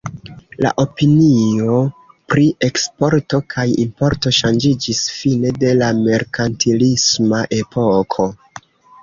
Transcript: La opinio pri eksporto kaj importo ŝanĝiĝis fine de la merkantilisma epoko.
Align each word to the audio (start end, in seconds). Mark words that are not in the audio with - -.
La 0.65 0.69
opinio 0.83 1.75
pri 2.33 2.45
eksporto 2.67 3.41
kaj 3.55 3.67
importo 3.83 4.33
ŝanĝiĝis 4.39 5.03
fine 5.19 5.53
de 5.65 5.75
la 5.83 5.93
merkantilisma 6.01 7.45
epoko. 7.61 8.29